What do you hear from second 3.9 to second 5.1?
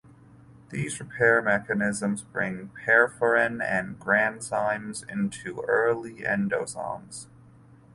granzymes